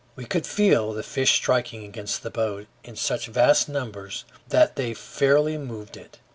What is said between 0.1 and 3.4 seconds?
We could feel the fish striking against the boat in such